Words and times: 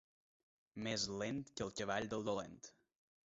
Més 0.87 1.05
lent 1.23 1.43
que 1.51 1.67
el 1.67 1.71
cavall 1.81 2.09
del 2.15 2.27
dolent. 2.31 2.57